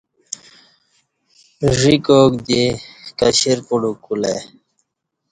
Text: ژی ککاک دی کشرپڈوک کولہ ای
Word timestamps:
ژی 1.77 1.95
ککاک 2.05 2.33
دی 2.45 2.63
کشرپڈوک 3.19 3.97
کولہ 4.05 4.27
ای 4.33 4.39